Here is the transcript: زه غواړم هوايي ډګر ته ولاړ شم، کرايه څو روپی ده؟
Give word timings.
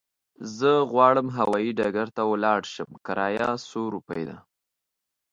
زه 0.57 0.71
غواړم 0.91 1.27
هوايي 1.37 1.71
ډګر 1.79 2.07
ته 2.15 2.21
ولاړ 2.31 2.61
شم، 2.73 2.89
کرايه 3.05 3.49
څو 3.69 3.81
روپی 3.93 4.23
ده؟ 4.29 4.37